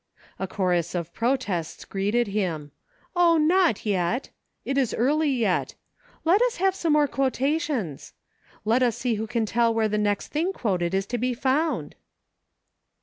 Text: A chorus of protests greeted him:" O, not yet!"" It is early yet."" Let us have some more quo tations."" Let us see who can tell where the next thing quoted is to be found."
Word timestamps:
A 0.39 0.47
chorus 0.47 0.95
of 0.95 1.13
protests 1.13 1.85
greeted 1.85 2.25
him:" 2.29 2.71
O, 3.15 3.37
not 3.37 3.85
yet!"" 3.85 4.29
It 4.65 4.75
is 4.75 4.95
early 4.95 5.29
yet."" 5.29 5.75
Let 6.25 6.41
us 6.41 6.55
have 6.55 6.73
some 6.73 6.93
more 6.93 7.07
quo 7.07 7.29
tations."" 7.29 8.13
Let 8.65 8.81
us 8.81 8.97
see 8.97 9.13
who 9.13 9.27
can 9.27 9.45
tell 9.45 9.71
where 9.71 9.87
the 9.87 9.99
next 9.99 10.29
thing 10.29 10.53
quoted 10.53 10.95
is 10.95 11.05
to 11.05 11.19
be 11.19 11.35
found." 11.35 11.93